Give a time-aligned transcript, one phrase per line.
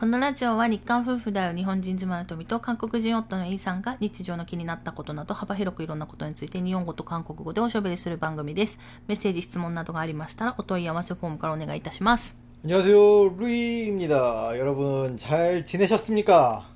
[0.00, 8.78] このラジオは日韓夫婦である日本人妻の富と韓国人夫の A さんが日常の気になったことなど幅広くいろんなことについて日本語と韓国語でおしゃべりする番組です。
[9.06, 12.36] メッセージ、質問などがありましたらお問い合わせフォームからお願いいたします。
[12.62, 14.58] 안녕하세요 루이입니다.
[14.58, 16.66] 여러분 잘 지내셨습니까?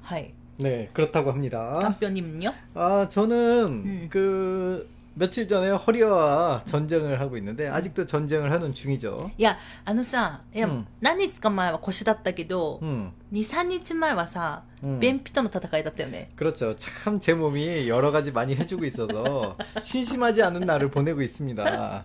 [0.00, 0.32] はい。
[0.56, 1.78] 네 그렇다고 합니다.
[1.82, 2.54] 発表님은요?
[2.74, 4.06] 아 저는 음.
[4.10, 9.32] 그 며칠 전에 허리와 전쟁을 하고 있는데 아직도 전쟁을 하는 중이죠.
[9.36, 15.00] いや、あのさ、いや、うん何日か前は腰だったけど、 음, 2、3日前はさ、 음.
[15.00, 16.28] 便秘との戦いだったよね。
[16.36, 16.76] 그렇죠.
[16.76, 22.04] 참 제 몸이 여러 가지 많이 해주고 있어서 심심하지 않은 날을 보내고 있습니다.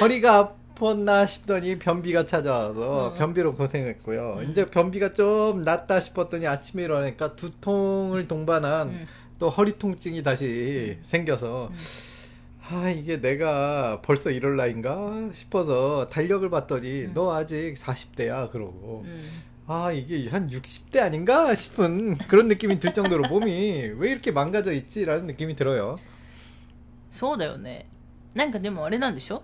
[0.00, 3.12] 허리가 아팠나 싶더니 변비가 찾아와서 어.
[3.14, 4.36] 변비로 고생했고요.
[4.38, 4.50] 음.
[4.52, 9.06] 이제 변비가 좀 낫다 싶었더니 아침에 일어나니까 두통을 동반한 음.
[9.40, 11.70] 또 허리 통증이 다시 생겨서
[12.68, 17.10] 아 이게 내가 벌써 이럴 나이인가 싶어서 달력을 봤더니 음.
[17.14, 19.22] 너 아직 40대야 그러고 うん。
[19.66, 25.26] 아 이게 한 60대 아닌가 싶은 그런 느낌이 들 정도로 몸이 왜 이렇게 망가져 있지라는
[25.26, 25.96] 느낌이 들어요.
[27.10, 27.86] そうだよね。
[28.34, 29.42] なんかでもあれなんでしょ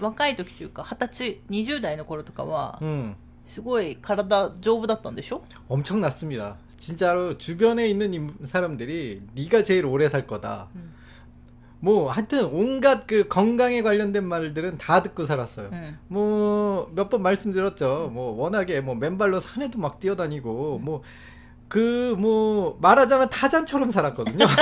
[0.00, 6.56] 若い時というか、二十歳、20代の頃とかは、 음 すごい体丈夫だったんでしょ 엄청났습니다.
[6.78, 10.68] 진짜로 주변에 있는 인- 사람들이 네가 제일 오래 살 거다.
[10.76, 10.92] 음.
[11.82, 15.70] 뭐 하여튼 온갖 그 건강에 관련된 말들은 다 듣고 살았어요.
[15.72, 15.98] うん。
[16.08, 18.10] 뭐 몇 번 말씀드렸죠.
[18.12, 21.02] 뭐 워낙에 뭐 맨발로 산에도 막 뛰어다니고 뭐
[21.68, 24.44] 그 뭐 말하자면 타잔처럼 살았거든요.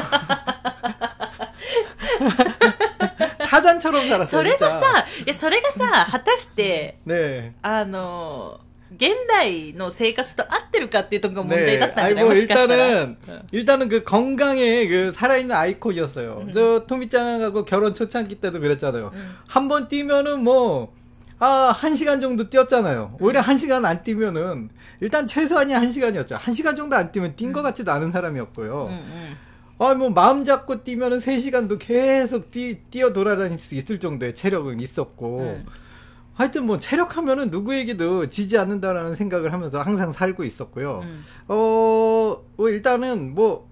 [3.44, 4.42] 타잔처럼 そ 살았어요.
[4.42, 4.70] れが 진짜.
[4.81, 7.55] さ、いや、それがさ、果たして、 네.
[7.62, 8.61] あの、
[8.92, 11.92] 現代の生活と合ってるかっていうところが問題だ 네.
[11.92, 12.86] ったんじゃない 아이고 もしかしたら。
[12.86, 13.17] 일단은
[13.53, 16.44] 일단은 그 건강에 그 살아있는 아이콘이었어요.
[16.47, 16.53] 음.
[16.53, 19.11] 저 토미짱하고 결혼 초창기 때도 그랬잖아요.
[19.12, 19.31] うん。
[19.47, 20.94] 한 번 뛰면은 뭐,
[21.39, 23.19] 아, 한 시간 정도 뛰었잖아요.
[23.20, 24.70] 오히려 한 시간 안 뛰면은,
[25.03, 26.37] 일단 최소한이 한 시간이었죠.
[26.37, 28.87] 한 시간 정도 안 뛰면 뛴 것 같지도 않은 うん 사람이었고요.
[28.87, 29.37] うん。
[29.81, 35.41] 아, 뭐, 마음 잡고 뛰면은 3시간도 계속 뛰, 뛰어 돌아다닐 수 있을 정도의 체력은 있었고,
[35.41, 35.66] 음.
[36.33, 41.01] 하여튼 뭐 체력하면은 누구에게도 지지 않는다라는 생각을 하면서 항상 살고 있었고요.
[41.03, 41.23] 음.
[41.47, 41.55] 어,
[42.55, 43.69] 뭐 일단은 뭐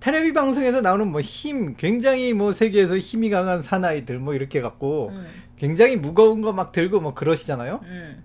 [0.00, 5.26] 테레비 방송에서 나오는 뭐 힘, 굉장히 뭐 세계에서 힘이 강한 사나이들 뭐 이렇게 갖고 음.
[5.56, 7.80] 굉장히 무거운 거 막 들고 뭐 그러시잖아요.
[7.84, 8.22] 음.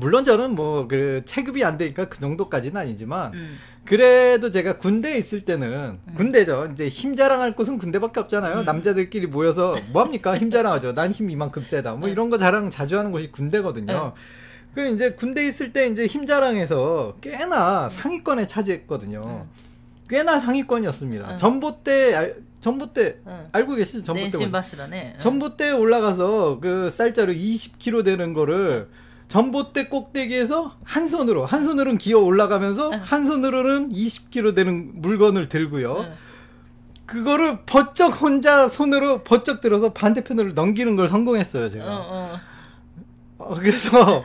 [0.00, 3.58] 물론 저는 뭐 그 체급이 안 되니까 그 정도까지는 아니지만 음.
[3.84, 6.14] 그래도 제가 군대에 있을 때는 음.
[6.16, 6.70] 군대죠.
[6.72, 8.60] 이제 힘 자랑할 곳은 군대밖에 없잖아요.
[8.60, 8.64] 음.
[8.64, 10.36] 남자들끼리 모여서 뭐 합니까?
[10.36, 10.94] 힘 자랑하죠.
[10.94, 11.92] 난 힘 이만큼 세다.
[11.94, 12.12] 뭐 네.
[12.12, 14.12] 이런 거 자랑 자주 하는 곳이 군대거든요.
[14.14, 14.22] 네.
[14.74, 19.22] 그 이제 군대 있을 때 이제 힘 자랑해서 꽤나 상위권에 차지했거든요.
[19.24, 19.42] 네.
[20.08, 21.36] 꽤나 상위권이었습니다.
[21.36, 23.48] 전봇대 전봇대 응.
[23.52, 24.02] 알고 계시죠?
[24.02, 24.28] 전봇대.
[25.20, 29.09] 전봇대 올라가서 그 쌀자루 20kg 되는 거를 응.
[29.30, 36.12] 전봇대 꼭대기에서 한 손으로 한 손으로는 기어 올라가면서 한 손으로는 20kg 되는 물건을 들고요.
[37.06, 41.84] 그거를 버쩍 혼자 손으로 버쩍 들어서 반대편으로 넘기는 걸 성공했어요 제가.
[41.86, 42.40] 어, 어.
[43.38, 44.22] 어, 그래서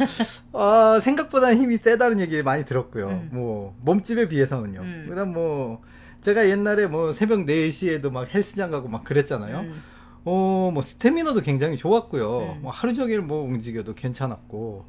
[0.51, 3.07] 어, 생각보다 힘이 세다는 얘기 많이 들었고요.
[3.07, 3.29] 음.
[3.31, 4.81] 뭐 몸집에 비해서는요.
[4.81, 5.05] 음.
[5.07, 5.81] 그다음 뭐
[6.21, 9.59] 제가 옛날에 뭐 새벽 4시에도 막 헬스장 가고 막 그랬잖아요.
[9.59, 9.83] 음.
[10.25, 12.39] 어, 뭐 스태미너도 굉장히 좋았고요.
[12.39, 12.57] 네.
[12.61, 14.85] 뭐 하루 종일 뭐 움직여도 괜찮았고.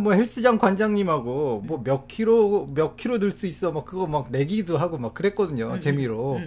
[0.00, 4.78] 뭐 헬스장 관장님하고 뭐 몇 키로 몇 키로 들 수 있어 막, 그거 막 내기도
[4.78, 6.40] 하고 막 그랬거든요 네, 재미로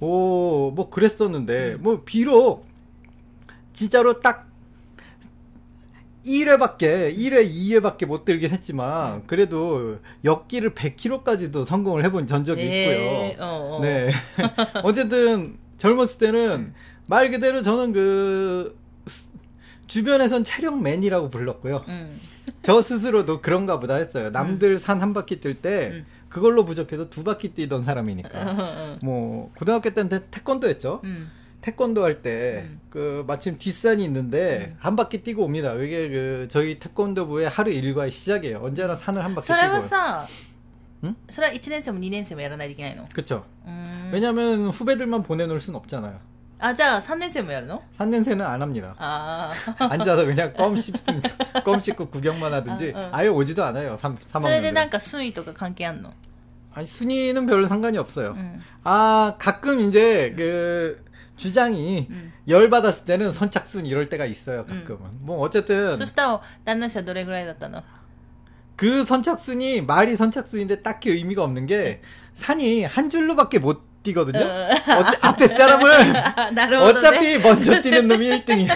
[0.00, 2.64] 오 뭐 그랬었는데 뭐 비록
[3.72, 4.46] 진짜로 딱
[6.24, 12.96] 1회밖에, 1회, 2회밖에 못 들긴 했지만, 그래도 역기를 100키로까지도 성공을 해본 전적이 있고요.
[12.98, 13.80] 예, 어, 어.
[13.80, 14.10] 네.
[14.84, 16.74] 어쨌든 젊었을 때는
[17.09, 18.77] 말 그대로 저는 그
[19.07, 19.27] 스-
[19.87, 21.83] 주변에선 체력맨이라고 불렀고요.
[21.87, 22.19] うん。
[22.61, 24.29] 저 스스로도 그런가 보다 했어요.
[24.31, 26.05] 남들 산 한 바퀴 뛸 때 음.
[26.29, 28.29] 그걸로 부족해서 두 바퀴 뛰던 うん 사람이니까.
[28.33, 28.99] うん。
[29.03, 31.01] 뭐 고등학교 때는 태- 태권도 했죠.
[31.03, 31.27] うん。
[31.61, 32.79] 태권도 할 때 음.
[32.91, 34.77] 그 마침 뒷산이 있는데 음.
[34.79, 35.73] 한 바퀴 뛰고 옵니다.
[35.73, 38.59] 그게 그 저희 태권도부의 하루 일과의 시작이에요.
[38.63, 39.87] 언제나 산을 한 바퀴 それは 뛰고.
[39.87, 40.27] さ
[41.03, 43.45] ん、それは1年生も2年生もやらないといけないの 그쵸.
[43.65, 46.19] うーん 왜냐면 후배들만 보내놓을 순 없잖아요.
[46.59, 48.95] あ、じゃあ3年生もやるの 3년새는 안 합니다.
[48.97, 49.89] あ あ。
[49.91, 51.29] 앉아서 그냥 껌 씹습니다.
[51.63, 53.09] 껌 씹고 구경만 하든지 아, 어.
[53.11, 53.97] 아예 오지도 않아요.
[53.97, 54.91] 3, それでなん 3학년들.
[54.91, 56.11] か順位とか関係あんの
[56.73, 58.31] 아니 순위는 별로 상관이 없어요.
[58.31, 58.61] うん。
[58.83, 61.03] 아 가끔 이제 그
[61.35, 62.33] 주장이 うん。
[62.47, 64.65] 열 받았을 때는 선착순 이럴 때가 있어요.
[64.65, 64.99] 가끔은.
[65.21, 67.83] 뭐 어쨌든 そしたら、旦那氏はどれぐらいだったの
[68.77, 72.01] 그 선착순이 말이 선착순인데 딱히 의미가 없는 게
[72.33, 74.44] 산이 한 줄로밖에 못 뛰거든요.
[74.44, 78.70] 어, 앞에 사람을 어차피 먼저 뛰는 놈이 1등이야.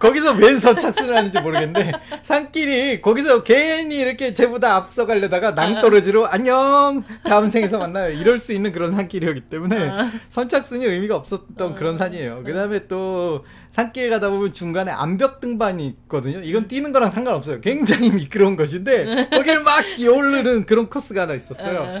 [0.00, 1.92] 거기서 왼손 착순을 하는지 모르겠는데
[2.22, 5.52] 산길이 거기서 괜히 이렇게 쟤보다 앞서가려다가 어.
[5.52, 10.10] 낭떠러지로 안녕 다음 생에서 만나요 이럴 수 있는 그런 산길이었기 때문에 어.
[10.30, 11.98] 선착순이 의미가 없었던 그런 어.
[11.98, 12.42] 산이에요.
[12.44, 16.40] 그 다음에 또 산길 가다 보면 중간에 암벽 등반이 있거든요.
[16.40, 17.60] 이건 뛰는 거랑 상관없어요.
[17.60, 22.00] 굉장히 미끄러운 것인데 거기를 막 기어오르는 그런 코스가 하나 있었어요.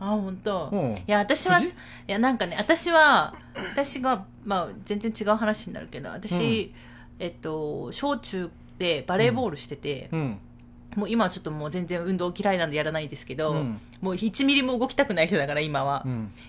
[0.00, 1.64] あ本当、うん、いや私はい
[2.06, 3.34] やなんかね私は
[3.72, 6.72] 私がまあ全然違う話になるけど私、
[7.18, 10.38] うん、えっと小中でバレーボールしてて、うん、
[10.94, 13.54] もう今はちょっともう全然運動嫌いなんでやらないですけど、
[14.00, 16.06] もう1ミリも動きたくない人だから今は、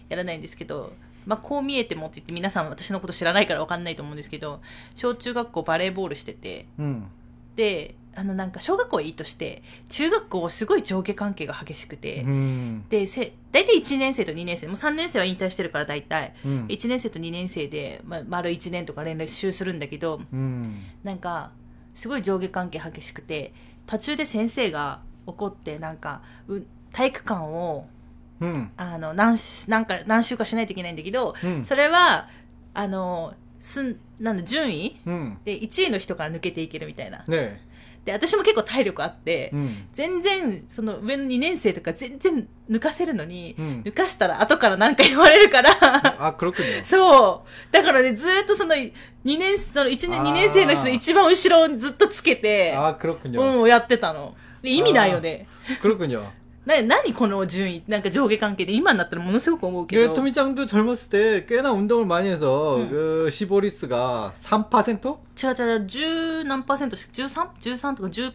[0.09, 0.93] やらないんですけど
[1.25, 4.61] まあ、こう見えてもって言って皆さん私のこと知らないから分かんないと思うんですけど
[4.95, 7.07] 小中学校バレーボールしてて、うん、
[7.55, 21.51] であのなんか小学校いいとして中学校すごい上下関係が激しくて、うん、でせ大体1年生と2年生もう3年生は引退してるから大体、うん、1年生と2年生で、ま、丸1年とか連絡するんだけど、うん、なんか
[21.93, 23.53] すごい上下関係激しくて
[23.85, 26.61] 途中で先生が怒ってなんかう
[26.91, 27.85] 体育館を、
[28.39, 32.27] うん、あの何なんか何週かしないといけないんだけど、うん、それは
[32.73, 37.23] あのすんなん順位、うん、で1位の人から抜けていけるみたいな。
[37.27, 37.68] ね
[38.09, 45.69] で、私も結構体力あって、うん、全然、その上の2年生とか全然抜かせるのに、うん、抜かしたら後から何か言われるから
[46.27, 46.81] あ、黒くね。
[46.83, 47.73] そう。
[47.73, 48.91] だからね、ずっとその、2
[49.25, 53.37] 年、その1年、2年生の人の一番後ろをずっとつけて、あ、黒くね。
[53.37, 54.35] うん、やってたの。
[54.63, 55.47] 意味ないよね。
[55.81, 56.17] 黒くね。
[56.58, 56.58] 요.
[56.66, 60.14] な、何この順位、なんか上下関係で今になったらものすごく思うけ 그 ど。
[60.14, 62.88] 토미짱도 젊었을 때 꽤나 운동을 많이 해서 음.
[62.88, 65.16] 그 시보리스가 3%?
[65.36, 68.32] 違う違う、十何パーセント ?13?13 とか10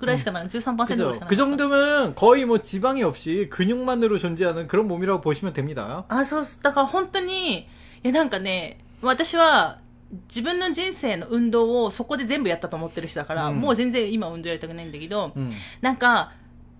[0.00, 0.46] ぐらいしかない。
[0.46, 1.10] 13%ぐらいし 그죠?
[1.12, 1.28] かない。
[1.28, 6.04] 그 정도면 거의 뭐 지방이 없이 근육만으로 존재하는 그런 몸이라고 보시면 됩니다.
[6.08, 7.66] あ、そうっす、だから本当に、い
[8.02, 9.78] やなんかね、私は、
[10.28, 16.32] 自分の人生の運動をそこで全部やったと思ってる人だから、うんもう全然今運動やりたくないんだけど、 음, なんか、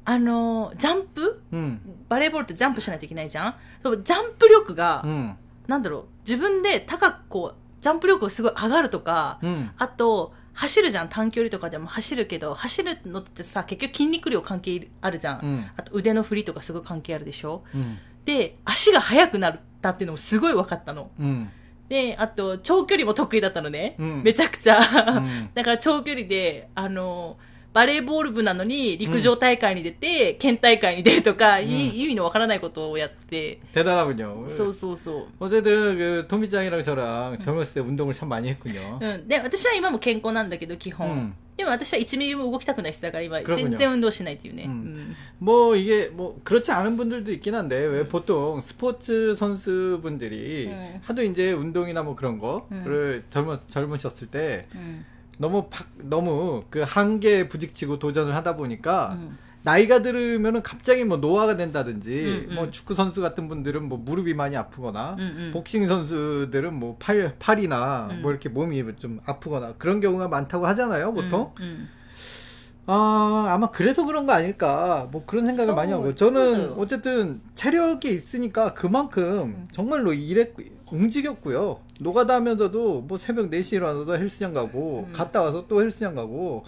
[0.06, 3.56] あの、ジャンプ、うん、バレーボールってジャンプしないといけないじゃん？
[3.84, 5.36] ジャンプ力が、うん、
[5.68, 11.10] なんだろう、自分で高くこう、ジャンプ力がすごい上がるとか、うん、あと、走るじゃん？
[11.10, 21.50] 短距離とかでも走るけど走るのってさ結局筋肉量関係あるじゃん、うん、あと腕の振りとかすごい関係あるでしょ、うん、で足が速くなったっていうのもすごい分かったの、うん、
[21.90, 24.80] であと長距離も得意だったのね、めちゃくちゃ。
[25.54, 27.38] だから長距離であの
[27.75, 34.49] バレーボール部なのに陸上大会に出て、県大会に出るとか、いい意味のわからないことをやって、 대단하군요.
[34.49, 35.27] そうそうそう。
[35.39, 38.99] 어쨌든 그 토미짱이랑 저랑 젊었을 때 운동을 참 많이 했군요.
[39.01, 39.29] うん。
[39.29, 41.09] で、私は今も健康なんだけど、基本。
[41.09, 44.63] うんでも私は1ミリも動きたくない人だから今、 그렇군요 全然運動しないっていうね。
[44.65, 44.75] ううん
[45.11, 45.17] ん。
[45.39, 51.01] 뭐 이게 뭐 그렇지 않은 분들도 있긴 한데 왜 보통 스포츠 선수분들이 음.
[51.03, 55.05] 하도 이제 운동이나 뭐 그런 거를 젊어 젊으셨을 때 うん。
[55.38, 59.38] 너무 팍, 너무 그 한계에 부딪히고 도전을 하다 보니까 음.
[59.64, 62.56] 나이가 들으면은 갑자기 뭐 노화가 된다든지 음, 음.
[62.56, 65.52] 뭐 축구 선수 같은 분들은 뭐 무릎이 많이 아프거나 음, 음.
[65.52, 71.52] 복싱 선수들은 뭐 팔 팔이나 뭐 이렇게 몸이 좀 아프거나 그런 경우가 많다고 하잖아요 보통.
[72.88, 75.08] 아, 아마 그래서 그런 거 아닐까.
[75.12, 76.14] 뭐 그런 생각을 많이 하고.
[76.14, 80.54] 저는 어쨌든 체력이 있으니까 그만큼 정말로 일에
[80.91, 81.81] 움직였고요.
[82.01, 85.13] 노가다 하면서도 뭐 새벽 4시에 일어나서 헬스장 가고, 음.
[85.13, 86.65] 갔다 와서 또 헬스장 가고,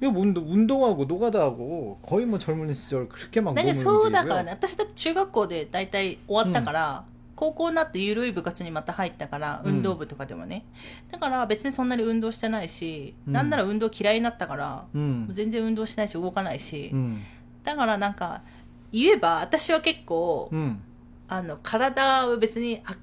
[0.00, 4.52] 이거 뭐 운동, 운동하고 노가다 하고, 거의 뭐 젊은 시절 그렇게 막 なん 몸을 かそうだからね、
[4.52, 4.68] 움직이고요.
[4.70, 7.04] 私だって中学校で大体終わったから、
[7.34, 10.64] 高校になって緩い部活にまた入ったから、うん運動部とかでもね。
[11.10, 17.20] だから別にそんなに運動してないし、うんなんなら運動嫌いになったから、 음, 全然運動しないし動かないし、 음,
[17.64, 18.42] だからなんか、
[18.92, 20.78] 言えば私は結構、 음,
[21.28, 22.96] あの、体は別にあ、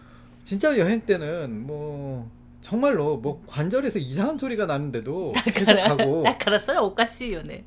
[0.44, 2.30] 진짜 여행 때는 뭐
[2.62, 7.64] 정말로 뭐 관절에서 이상한 소리가 나는데도 계속 だから、 가고 だからそれはおかしいよね。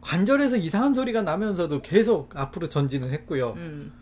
[0.00, 3.54] 관절에서 이상한 소리가 나면서도 계속 앞으로 전진을 했고요.
[3.56, 3.92] うん。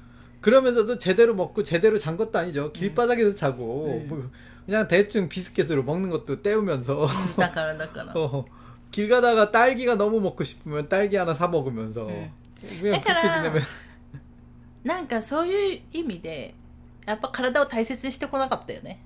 [0.40, 2.72] 그러면서도 제대로 먹고 제대로 잔 것도 아니죠.
[2.72, 4.08] 길바닥에서 자고 음.
[4.08, 4.30] 뭐
[4.66, 7.06] 그냥 대충 비스켓으로 먹는 것도 때우면서
[7.38, 8.12] だからだから。
[8.14, 8.44] 어,
[8.90, 12.30] 길 가다가 딸기가 너무 먹고 싶으면 딸기 하나 사 먹으면서 음.
[12.60, 13.62] 그냥 그렇게 그러니까 지내면
[14.84, 16.54] なんかそういう意味で、
[17.08, 19.00] やっぱ体を大切にしてこなかったよね。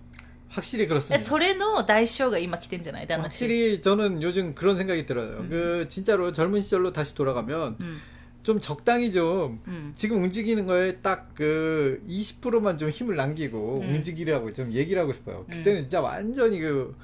[0.50, 1.18] 확실히 え 그렇습니다.
[1.22, 5.40] それの代償が今来てんじゃない旦那氏 확실히 저는 요즘 그런 생각이 들어요.
[5.40, 5.48] 음.
[5.50, 7.98] 그 진짜로 젊은 시절로 다시 돌아가면 うん。
[8.44, 9.92] 좀 적당히 좀 うん。
[9.94, 13.94] 지금 움직이는 거에 딱 그 20%만 좀 힘을 남기고 음.
[13.96, 15.44] 움직이라고 좀 얘기를 하고 싶어요.
[15.50, 15.54] 음.
[15.58, 16.96] 그때는 진짜 완전히 그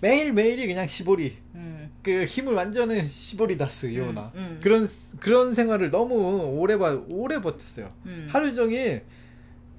[0.00, 1.90] 매일매일이 그냥 시보리 うん。
[2.04, 4.60] 그 힘을 완전히 시보리다 쓰요나 음, 음.
[4.62, 6.14] 그런 그런 생활을 너무
[6.56, 7.90] 오래 봐 오래 버텼어요.
[8.06, 8.28] うん。
[8.30, 9.02] 하루 종일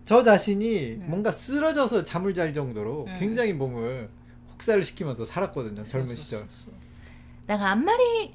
[0.06, 1.06] 저 자신이 음.
[1.08, 3.18] 뭔가 쓰러져서 잠을 잘 정도로 음.
[3.20, 4.10] 굉장히 몸을
[4.54, 5.84] 혹사를 시키면서 살았거든요.
[5.84, 6.48] そう 젊은 そうそう 시절.
[6.50, 6.74] そう
[7.48, 8.34] だからあんまり、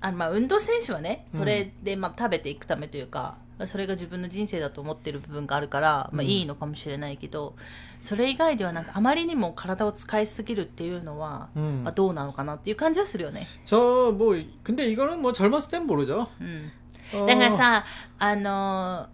[0.00, 7.54] あのまあ運動選手はね、それでまあ食べていくためというか、それが自分の人生だと思ってる部分があるから、まあうんいいのかもしれないけど、
[8.00, 11.82] それ以外ではなんかあまりにも体を使いすぎるっていうのは、 음.
[11.84, 13.46] まあどうなのかなっていう感じはするよね。
[13.66, 16.28] 저 뭐 근데 이거는 뭐 젊었을 땐 모르죠.
[16.40, 16.72] うん。
[17.12, 17.84] 어, だからさ、
[18.18, 19.08] あの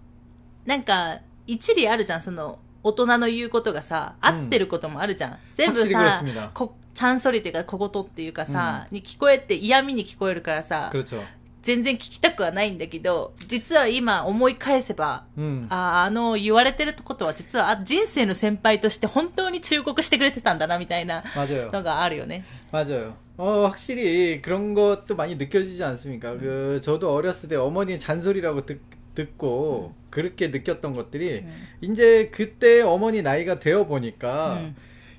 [0.66, 5.38] ーなんか、 一理あるじゃん、その、大人の言うことがさ、うん合ってることもあるじゃん。
[5.54, 6.50] 全部 확실히 さ 그렇습니다.
[6.54, 11.22] 、こチャンソリっていうか、小言っていうかさ、に聞こえて嫌味に聞こえるからさ、 그렇죠.
[11.62, 15.66] 全然聞きたくはないんだけど、実は今思い返せば、 음.
[15.68, 21.70] ああの、言われてることは実は、あ人生の先輩として本当に忠告してくれてたんだな、みたいな 맞아요.
[21.70, 22.44] のがあるよね。
[22.72, 23.12] 맞아요.
[23.36, 26.32] 어, 확실히 그런 것도 많이 느껴지지 않습니까?
[26.32, 26.38] 음.
[26.40, 28.80] 그, 저도 어렸을 때 어머니 잔소리라고 듣,
[29.15, 30.05] 듣고 음.
[30.09, 31.67] 그렇게 느꼈던 것들이 음.
[31.81, 34.75] 이제 그때 어머니 나이가 되어 보니까 うん。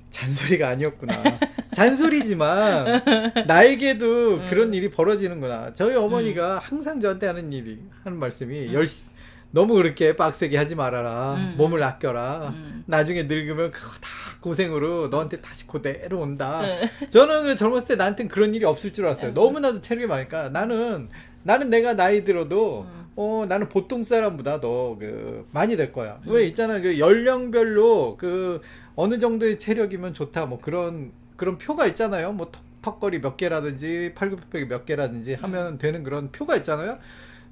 [0.09, 1.13] 잔소리가 아니었구나.
[1.73, 3.03] 잔소리지만
[3.45, 4.45] 나에게도 음.
[4.49, 5.73] 그런 일이 벌어지는구나.
[5.73, 9.05] 저희 어머니가 항상 저한테 하는 일이 하는 말씀이 열시
[9.51, 11.35] 너무 그렇게 빡세게 하지 말아라.
[11.35, 11.55] 음.
[11.57, 12.53] 몸을 아껴라.
[12.53, 12.83] 음.
[12.87, 14.09] 나중에 늙으면 그거 다
[14.41, 16.61] 고생으로 너한테 다시 그대로 온다.
[16.61, 16.89] 네.
[17.09, 19.31] 저는 그 젊었을 때 나한테는 그런 일이 없을 줄 알았어요.
[19.31, 19.33] 음.
[19.33, 21.09] 너무나도 체력이 많으니까 나는
[21.43, 23.06] 나는 내가 나이 들어도 음.
[23.17, 26.19] 어 나는 보통 사람보다 더 그 많이 될 거야.
[26.27, 26.31] 음.
[26.31, 28.61] 왜 있잖아 그 연령별로 그
[28.95, 32.31] 어느 정도의 체력이면 좋다 뭐 그런 그런 표가 있잖아요.
[32.33, 35.43] 뭐 턱, 턱걸이 몇 개라든지 팔굽혀펴기 몇 개라든지 음.
[35.43, 36.99] 하면 되는 그런 표가 있잖아요.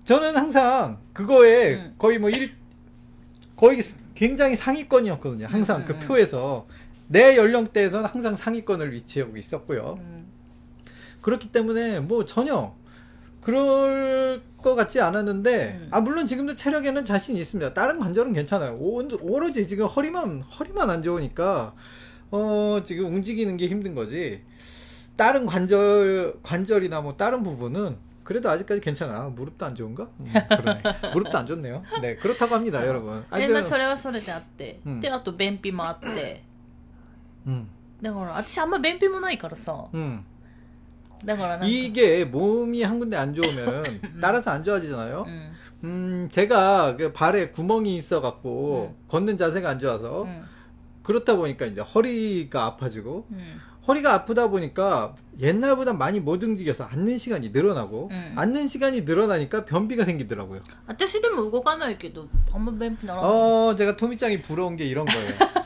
[0.05, 1.95] 저는 항상 그거에 음.
[1.98, 2.53] 거의 뭐 일
[3.55, 3.81] 거의
[4.15, 5.48] 굉장히 상위권이었거든요.
[5.48, 5.98] 항상 음, 그.
[6.07, 6.67] 표에서
[7.07, 10.00] 내 연령대에서는 항상 상위권을 위치하고 있었고요.
[11.22, 12.75] 그렇기 때문에 뭐 전혀
[13.41, 15.88] 그럴 것 같지 않았는데 음.
[15.90, 17.72] 아 물론 지금도 체력에는 자신 있습니다.
[17.72, 18.75] 다른 관절은 괜찮아요.
[18.78, 21.75] 오, 오로지 지금 허리만 허리만 안 좋으니까
[22.30, 24.42] 어 지금 움직이는 게 힘든 거지.
[25.16, 29.25] 다른 관절 관절이나 뭐 다른 부분은 그래도 아직까지 괜찮아.
[29.30, 30.08] 무릎도 안 좋은가?
[30.20, 30.82] 음, 그러네.
[31.14, 31.82] 무릎도 안 좋네요.
[32.00, 33.25] 네 그렇다고 합니다, そう 여러분.
[33.30, 36.42] で、まあ、 아무튼 それはそれであって、うんで、あと便秘もあって、
[37.46, 37.66] 음,
[38.02, 39.94] だから、私あんま便秘もないからさ、 음.
[39.94, 40.25] だからなんか、
[41.64, 44.18] 이게 몸이 한 군데 안 좋으면 음.
[44.22, 45.25] 따라서 안 좋아지잖아요.
[45.26, 45.52] うん、
[45.84, 50.44] 음, 제가 그 발에 구멍이 있어갖고 걷는 자세가 안 좋아서 うん、
[51.02, 57.50] 그렇다 보니까 이제 허리가 아파지고 うん、 허리가 아프다 보니까 옛날보다 많이 못 움직여서 앉는 시간이
[57.50, 58.32] 늘어나고 음.
[58.37, 60.60] 앉는 시간이 늘어나니까 변비가 생기더라고요.
[60.87, 63.30] 私でも動かないけど、あんま便秘ならない。
[63.30, 65.32] 어, 제가 토미짱이 부러운 게 이런 거예요.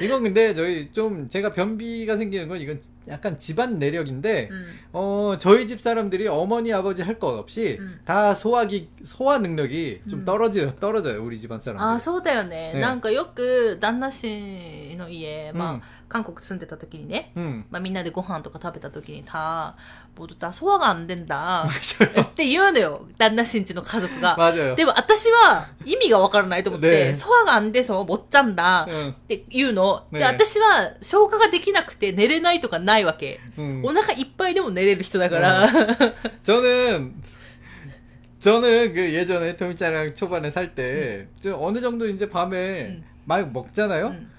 [0.00, 5.66] 이건 근데 저희 좀 제가 변비가 생기는 건 이건 약간 집안 내력인데 うん、 어, 저희
[5.66, 8.00] 집 사람들이 어머니, 아버지 할 것 없이 음.
[8.04, 10.24] 다 소화기, 소화 능력이 좀 음.
[10.24, 11.80] 떨어져, 떨어져요, 우리 집안 사람들.
[11.82, 12.74] ああ、そうだよね。
[12.74, 17.64] ねなんかよく、旦那氏の家、まあ、うん韓国住んでた時にね、 음.
[17.70, 19.76] まあ、みんなでご飯とか食べた時に、た、
[20.16, 21.68] 모두다 소화가 안 된다.
[21.68, 23.06] って言うのよ。
[23.18, 24.34] 旦那氏んちの家族が。
[24.38, 24.74] 맞아요.
[24.74, 28.86] でも私は意味がわからないと思って、ねソワがんでそう、못 잔다.
[28.88, 30.06] 응, って言うの。
[30.10, 33.40] で、ね私は消化ができなくて寝れないとかないわけ。
[33.58, 33.82] 응.
[33.84, 35.68] お腹いっぱいでも寝れる人だから。
[36.42, 37.12] 저는,
[38.38, 43.04] 저는 그 예전에 토미짱이랑 초반에 살 때, 좀 어느 정도 이제 밤에 음.
[43.26, 44.06] 막 먹잖아요?
[44.06, 44.36] うん 그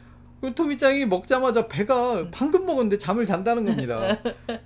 [0.50, 4.18] 토미짱이 먹자마자 배가 방금 먹었는데 잠을 잔다는 겁니다.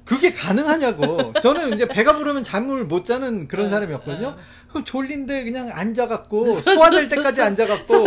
[0.07, 1.35] 그게 가능하냐고.
[1.43, 4.37] 저는 이제 배가 부르면 잠을 못 자는 그런 사람이었거든요.
[4.69, 8.05] 그럼 졸린데 그냥 앉아갖고 소화될 때까지 앉아갖고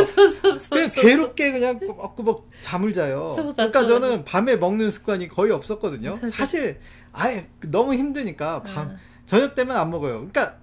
[0.69, 3.35] 그냥 괴롭게 그냥 꾸벅꾸벅 잠을 자요.
[3.55, 6.17] 그러니까 저는 밤에 먹는 습관이 거의 없었거든요.
[6.31, 6.79] 사실
[7.11, 8.97] 아예 너무 힘드니까 밤
[9.27, 10.27] 저녁 때면 안 먹어요.
[10.27, 10.57] 그러니까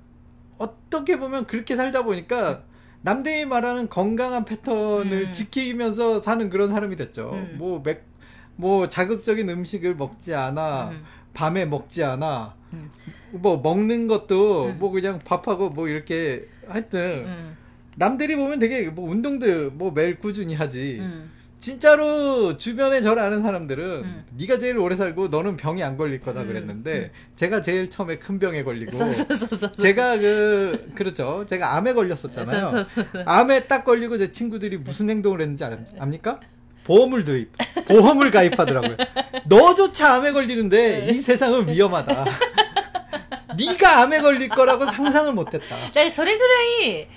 [0.59, 2.63] 어떻게 보면 그렇게 살다 보니까
[3.07, 5.33] 남들이 말하는 건강한 패턴을 음.
[5.33, 7.31] 지키면서 사는 그런 사람이 됐죠.
[7.35, 7.55] 음.
[7.57, 8.03] 뭐, 맥,
[8.57, 10.89] 뭐, 자극적인 음식을 먹지 않아.
[10.91, 11.05] 음.
[11.33, 12.57] 밤에 먹지 않아.
[12.73, 12.91] 음.
[13.31, 14.79] 뭐, 먹는 것도 음.
[14.81, 17.27] 뭐 그냥 밥하고 뭐 이렇게 하여튼.
[17.27, 17.57] 음.
[17.95, 21.01] 남들이 보면 되게 뭐 운동도 뭐 매일 꾸준히 하지.
[21.66, 21.66] 음.
[21.66, 24.26] 진짜로 주변에 저를 아는 사람들은 음.
[24.36, 26.48] 네가 제일 오래 살고 너는 병이 안 걸릴 거다 음.
[26.48, 29.72] 그랬는데 제가 제일 처음에 큰 병에 걸리고 서, 서, 서, 서, 서.
[29.72, 31.46] 제가 그 그렇죠.
[31.48, 32.66] 제가 암에 걸렸었잖아요.
[32.66, 33.24] 서, 서, 서, 서.
[33.26, 36.40] 암에 딱 걸리고 제 친구들이 무슨 행동을 했는지 알, 압니까?
[36.84, 37.52] 보험을 드입,
[37.88, 38.98] 보험을 가입하더라고요.
[39.46, 42.26] 너조차 암에 걸리는데 이 세상은 위험하다.
[43.56, 45.76] 네가 암에 걸릴 거라고 상상을 못했다.
[45.76, 47.08] だからそれぐらい、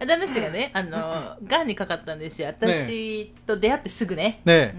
[0.00, 2.48] 旦那氏がね、あの、癌にかかったんですよ。
[2.48, 4.42] 私と出会ってすぐね。
[4.44, 4.74] 네.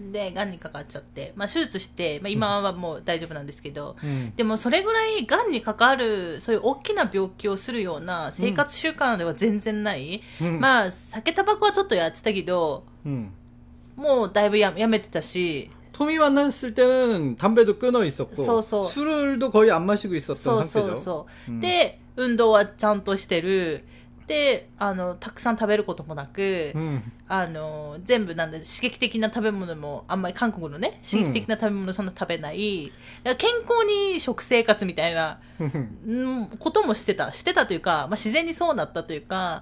[0.00, 0.12] うん。
[0.12, 1.32] で、癌にかかっちゃって。
[1.36, 4.32] まあ、手術して、まあ、今はもう大丈夫なんですけど、 음.
[4.36, 10.20] でもそれぐらい癌にかかる、そういう大きな病気をするような生活習慣では全然ない。
[10.42, 10.60] 음.
[10.60, 13.30] まあ、酒タバコはちょっとやってたけど、 음.
[13.96, 18.84] もうだいぶややめてたし、 톰이 만났을 때는 담배도 끊어 있었고 소소.
[18.84, 20.96] 술도 거의 안 마시고 있었던 そうそう 상태죠.
[20.96, 21.52] そう。
[21.52, 23.84] うんで、運動はちゃんとしてる。
[24.27, 27.01] で、あの、たくさん食べることもなく、 음.
[27.27, 32.91] あの、全部なんだ、刺激的な食べ物も、あんまり韓国のね、刺激的な食べ物そんな食べない。
[33.23, 37.33] だから健康に食生活みたいな、うん、こともしてた。
[37.33, 39.61] してたというか、まあ、自然にそうなったというか、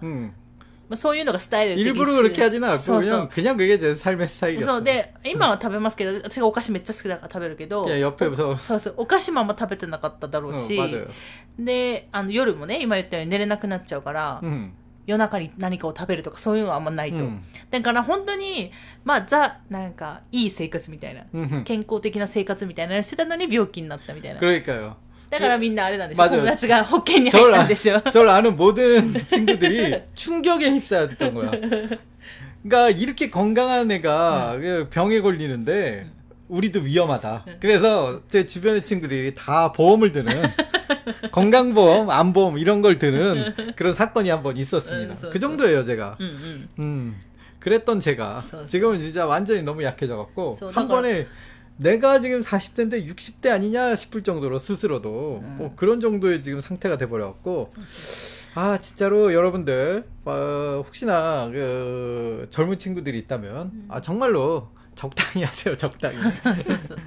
[0.91, 3.29] あ、そういうのがスタイル的 일부러 그렇게 하지는 않고 そうそ 그냥 う。
[3.29, 4.67] 그냥 그게 제 삶의 스타일이었어요.
[4.67, 11.09] そうで、今は食べますけど、私がお菓子めっちゃ好きだから食べるけど、 그냥 옆에서 そうそう、お菓子もあんま食べてなかっただろう 어, し、 맞아요.
[11.59, 14.71] で、あの夜もね、今言ったように寝れなくなっちゃうから、 음.
[15.07, 17.19] 夜中に何かを食べるとかそういうのはあんまないと。
[17.19, 17.38] 음.
[17.71, 18.71] だから本当に、
[19.05, 21.23] まあ、ザ、なんか、いい生活みたいな。
[21.35, 21.65] 음.
[21.65, 24.41] 健康的な生活みたいなのしてたのに病気になったみたいな。
[24.41, 24.95] 그러니까요.
[25.31, 31.50] だからみんなあれなんでしょ 맞아요 友達が保険に入っ 저를, たん 아, でしょ 저를 아는 모든 친구들이 충격에 휩싸였던 거야.
[32.62, 36.07] 그러니까 이렇게 건강한 애가 그 병에 걸리는데
[36.49, 37.45] 우리도 위험하다.
[37.61, 40.33] 그래서 제 주변의 친구들이 다 보험을 드는
[41.32, 45.15] 건강보험, 암보험 이런 걸 드는 그런 사건이 한 번 있었습니다.
[45.25, 46.17] 응, 그 정도예요, 제가.
[46.21, 46.69] うんうん。
[46.78, 47.17] 음.
[47.59, 48.67] 그랬던 제가 써, 써.
[48.67, 51.26] 지금은 진짜 완전히 너무 약해져갖고 써, 한 나가- 번에
[51.78, 55.56] 내가 지금 40대인데 60대 아니냐 싶을 정도로 스스로도 음.
[55.59, 57.69] 뭐 그런 정도의 지금 상태가 돼버려갖고
[58.54, 66.99] 아 진짜로 여러분들 어, 혹시나 그 젊은 친구들이 있다면 아 정말로 적당히 하세요 적당히 そうそうそうそう。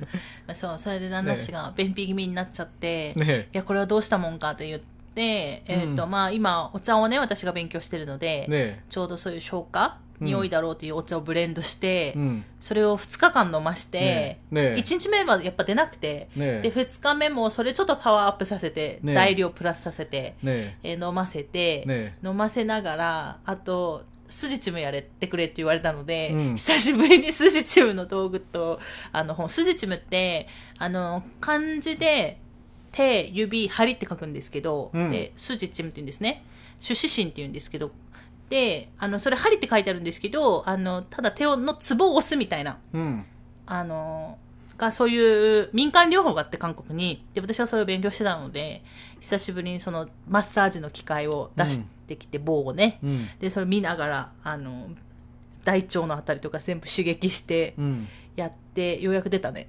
[0.46, 4.80] まあそう、それで旦那氏が便秘気味になっちゃって、い 네 や、これはどうしたもんかと言っ
[5.16, 20.77] て、えっ、と、うんまあ今、お茶をね、私が勉強してるので、 네 ちょうどそういう消化、うん 匂いだろうというお茶をブレンドして、うん、それを2日間飲まして、ねね、1日目はやっぱ出なくて、ね、で2日目もそれちょっとパワーアップさせて、材料プラスさせて、え。
[20.83, 28.81] ー、飲ませて、飲ませながらあとスジチムやれてくれって言われたので、うん、久しぶりにスジチムの道具と
[29.13, 30.49] あのスジチムって
[30.79, 32.41] あの漢字で
[32.93, 36.45] 手指針って書くんですけど、うん、でスジチムって言うんですね。
[36.81, 37.91] 主指針って言うんですけど、
[38.49, 43.25] で、あの、それ針って書いてあるんですけど、あの、ただ手をのツボを押すみたいな、うん。
[43.67, 44.39] あの、
[44.77, 48.83] がそういう民間療法があって韓国に、で、私はそれを勉強してたので、
[49.21, 53.29] 久しぶりにそのマッサージの機械を出してきて、棒をね、うん。
[53.41, 54.91] で、それ見ながら、あの、
[55.65, 57.75] 大腸のあたりとか全部刺激して。
[58.37, 59.69] やって、ようやく出たね。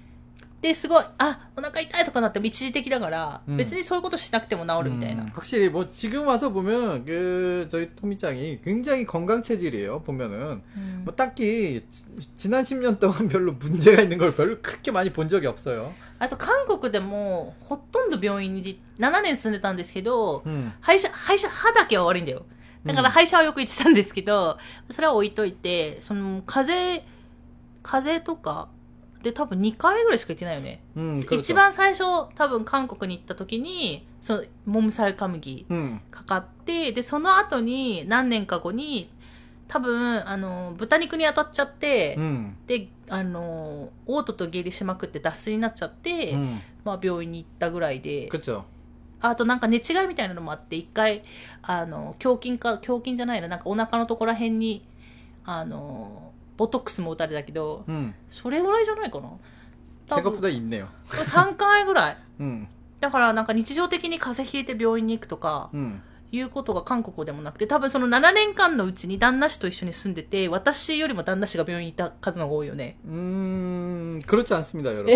[0.62, 5.22] で、すごい、あ、お腹痛いとかなっても一時的だから、うん別にそういうことしなくても治るみたいな。
[5.24, 10.02] 음, 확실히 뭐 지금 와서 보면 그 저희 토미짱이 굉장히 건강 체질이에요.
[10.02, 12.04] 보면은 うん、 뭐 딱히 지-
[12.36, 15.92] 지난 10년 동안 별로 문제가 있는 걸 별로 그렇게 많이 본 적이 없어요.
[16.18, 22.46] あと、韓国でも、ほとんど病院に7年住んでたんですけど、 음, 歯医者、歯医者、歯だけは悪いんだよ。
[22.86, 24.56] だから歯医者はよく行ってたんですけど、
[24.90, 27.04] それは置いといて、その、風邪、
[27.82, 28.68] 風邪とか、
[29.21, 32.03] で多分2回ぐらいしか行ってないよね、うん、一番最初
[32.35, 35.65] 多分韓国に行った時にそのモムサルカムギ
[36.09, 39.11] かかって、うん、でその後に何年か後に
[39.67, 46.35] 多分あの豚肉に当たっちゃって、うん、であの嘔吐と下痢しまくって脱水になっちゃって、
[46.83, 48.27] まあ、病院に行ったぐらいで。
[49.23, 51.23] あとなんか寝違いみたいなのもあって一回
[51.61, 54.81] あの胸筋か胸筋じゃないななんかお腹のところらへんに
[55.45, 59.29] あのボトックスも打たれたけど、うん、それぐらいじゃないかな。
[60.15, 60.87] セコいんだよ。
[61.07, 62.67] 3回ぐらい、うん、
[62.99, 66.01] だからなんか日常的に風邪ひいて病院に行くとか、うん、
[66.32, 72.98] いうことが韓国でもなくて、多分その7年間のうちに旦那氏と一緒に住んでて、私よりも旦那氏が病院にいた数の方が多いよね。
[73.06, 75.10] 음, 그렇지 않습니다, 여러분.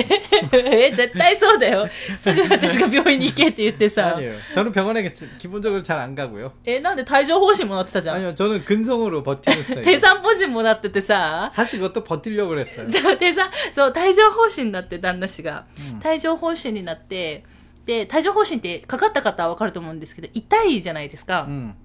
[0.53, 1.89] え、絶対そうだよ。
[2.17, 4.17] すぐ私が病院に行けって言ってさ。
[4.17, 4.37] 아니에요.
[4.55, 6.53] 저는 병원에 기- 기본적으로 잘 안 가고요.
[6.65, 8.17] え、なんで帯状疱疹もなってたじゃん。
[8.17, 9.83] 아니요, 저는 근성으로 버티는 스타일.
[9.83, 11.51] 低酸疱疹もなっててさ。
[11.53, 12.87] 사실 그것도 버티려고 그랬어요.
[12.87, 15.67] そう、低酸、そう、帯状疱疹になって旦那氏が。
[15.79, 17.45] うん帯状疱疹になって、
[17.86, 21.76] で帯状疱疹ってかかった方はわかると思うんですけど痛いじゃないですか、うん、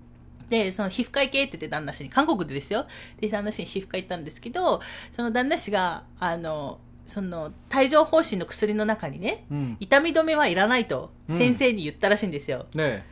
[0.49, 2.87] でその皮膚科行けって言って旦那氏に韓国でですよ。
[3.21, 4.81] で旦那氏に皮膚科行ったんですけど
[5.13, 13.05] その旦那氏があのその帯状疱疹の薬の中にね、うん、痛み止めはいらないと先生に言ったらしいんですよ、ね、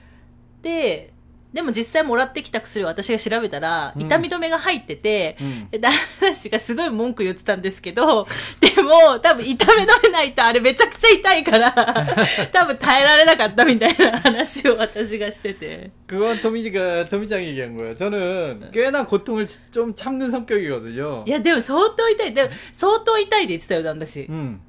[0.62, 1.12] で
[1.53, 5.69] でも実際もらってきた薬を私が調べたら、うん痛み止めが入ってて、 음.
[5.69, 8.25] で旦那氏がすごい文句言ってたんですけど、
[8.59, 11.71] でも、多分痛め止めないとあれめちゃくちゃ痛いから、
[12.51, 15.91] 多分耐えられなかったみたいな話を私がしてて。
[16.07, 17.95] 그건 토미가 토미짱이 얘기한 거예요.
[17.97, 21.23] 저는 꽤나 고통을 좀 참는 성격이거든요.
[21.27, 22.33] いや、でも相当痛い。
[22.33, 24.25] でも、相当痛いで言ってたよ、旦那氏。
[24.27, 24.59] 음.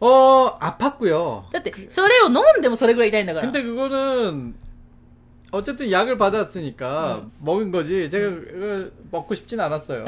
[0.00, 1.44] 어, 아팠고요.
[1.54, 3.50] だって、それを飲んでもそれぐらい痛いんだから。
[3.50, 4.59] 근데 그거는
[5.52, 8.10] 어쨌든 약을 받았으니까 먹은 거지.
[8.10, 10.04] 제가 그거 먹고 싶진 않았어요.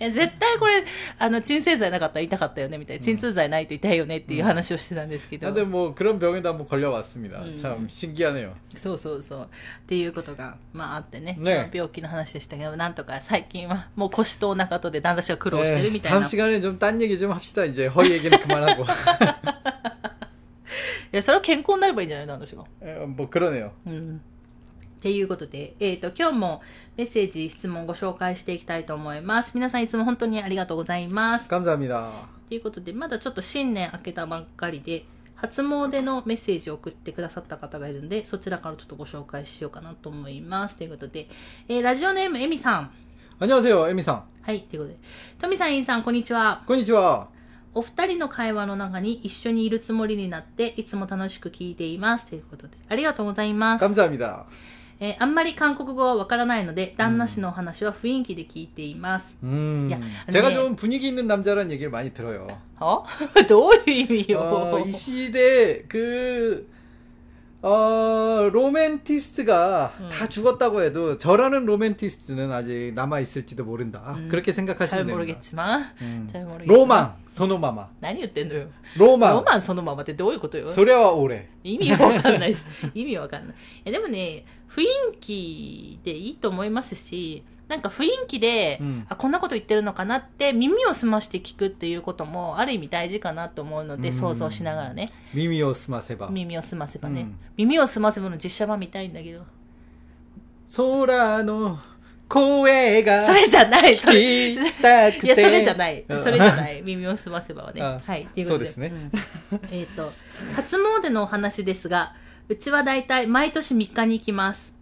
[0.00, 0.84] いや、絶対これ、
[1.18, 3.02] あの、鎮静剤なかったら痛かったよね、みたいな。
[3.02, 5.46] 鎮痛剤ないと痛いよねっていう話をしてたんですけど。
[5.46, 7.42] 근데 뭐 그런 병에도 한번 걸려왔습니다.
[7.42, 7.56] 음.
[7.56, 8.54] 참 신기하네요.
[8.74, 9.42] そうそうそう。
[9.42, 9.46] っ
[9.86, 11.36] ていうことが、まああってね。
[11.38, 16.26] ね病気の話でしたけど、なんとか最近はもう腰とお腹とで旦那氏が苦労してる 네, みたい 다음 な。
[16.26, 17.64] い 시간에 좀 딴 얘기 좀 합시다.
[17.64, 18.84] 이제 허위 얘기는 그만하고.
[21.12, 22.64] や、それは健康になればいいんじゃない旦那氏が。
[22.82, 23.70] 에, 뭐 그러네요.
[23.86, 24.20] うん。
[24.98, 26.62] っていうことで、えっ、と、今日も
[26.96, 29.52] メッセージ、質問ご紹介していきたいと思います。
[29.54, 31.48] 皆さんいつも本当にありがとうございます。
[31.48, 32.10] 감사합니다.
[32.48, 35.04] ということで、まだちょっと新年明けたばっかりで、
[35.36, 40.76] 初詣のメッセージを送ってくださった方がいるので、そちらからちょっとご紹介しようかなと思います。
[40.76, 41.28] ということで、
[41.68, 42.90] えーラジオネームエミさん。
[43.40, 44.22] 안녕하세요, 에미상.
[44.42, 44.98] はい、ということで。
[45.38, 46.62] トミさん、インさん、こんにちは。
[46.66, 47.26] konnichiwa.
[47.74, 52.26] お二人の会話の中に一緒にいるつもりになって、いつも楽しく聞いています。
[52.28, 53.84] ということで、ありがとうございます。
[53.84, 54.44] 감사합니다.
[55.00, 59.36] えーあんまり韓国語はわからないので、旦那氏のお話は雰囲気で聞いています。
[59.42, 59.98] 음, 야,
[60.30, 62.46] 제가 근데- 좀 분위기 있는 남자라는 얘기를 많이 들어요.
[62.78, 63.02] は
[63.48, 64.38] どういう意味よ。
[64.40, 66.68] 어, 이 시대 그
[67.62, 70.08] 어, 로맨티스트가 음.
[70.12, 74.14] 다 죽었다고 해도 저라는 로맨티스트는 아직 남아 있을지도 모른다.
[74.18, 75.16] 음, 그렇게 잘 생각하시면 됩니다.
[75.16, 75.92] 모르겠지만.
[76.02, 76.28] 음.
[76.30, 76.76] 잘 모르겠지만.
[76.78, 77.88] 로망, 소노마마.
[78.02, 78.66] 何言ってんのよ。
[78.98, 79.32] 로망.
[79.32, 81.48] ロマンそのままってどういうことよ 소래와 오래.
[81.62, 82.66] 意味わかんないです。
[82.92, 83.56] 意味わかんない。
[83.56, 84.84] いやでもね、雰囲
[85.18, 95.11] 気でいいと思いますし、 なんか雰囲気で、うん、あこんなこと言ってるのかなって耳を澄まして聞くっていうこともある意味大事かなと思うので、うん、想像しながらね。
[95.35, 96.29] 耳を澄ませば。
[96.29, 99.43] 耳を澄ませばね、うん、耳を澄ませばの実写版見たいんだけど。
[100.75, 101.77] 空の
[102.27, 104.53] 声がそれじゃないそれ。
[104.53, 106.05] いやそれじゃない。
[106.07, 106.81] それじゃない。
[106.81, 107.81] 耳を澄ませばはね。
[107.81, 108.65] はいっていうことで。
[108.65, 108.91] ですね、
[109.69, 110.11] えっ、ー、と
[110.55, 112.15] 初詣のお話ですが
[112.47, 114.78] うちは大体毎年3日に行きます。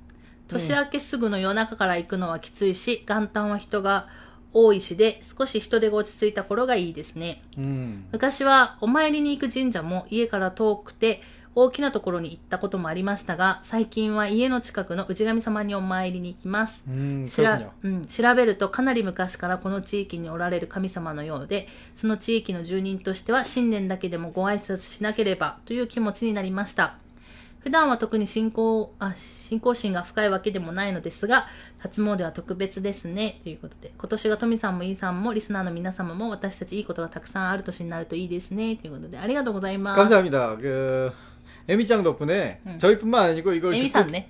[0.48, 4.08] 年明けすぐの夜中から行くのはきついし、元旦は人が
[4.54, 7.44] 多いしで、少し人手が落ち着いた頃がいいですね。
[7.58, 11.22] うん、昔はお参りに行く神社も家から遠くて、
[11.60, 16.84] 大きなところに行ったこともありましたが、最近は家の近くの氏神様にお参りに行きます。
[16.88, 17.44] うん調
[17.82, 26.98] うん、調べるとかなり昔からこの地域におられる神様のようで、その地域の住人としては新年だけでもご挨拶しなければという気持ちになりました。
[27.67, 31.47] 普段は特に信仰、あ、信仰心が深いわけでもないのですが、
[31.79, 33.39] 初詣は特別ですね。
[33.45, 38.75] ということで、今年がトミさんもイーさんもリスナーの皆様も私たちいいことがたくさんある年になるといいですね。
[38.77, 39.99] ということで、ありがとうございます。
[39.99, 40.57] 감사합니다.
[40.61, 41.13] 그
[41.69, 42.79] 에미짱 덕분에 음.
[42.79, 44.29] 저희뿐만 아니고 이걸 エミ 듣고 さんね。